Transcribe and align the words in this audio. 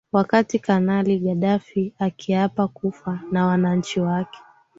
wakati 0.11 0.59
kanali 0.59 1.19
gaddafi 1.19 1.93
akiapa 1.99 2.67
kufa 2.67 3.19
na 3.31 3.45
wananchi 3.47 3.99
wake 3.99 4.39